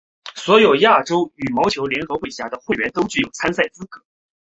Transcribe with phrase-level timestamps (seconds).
[0.35, 4.01] 所有亚洲羽毛球联合会辖下的会员都具有参赛资格。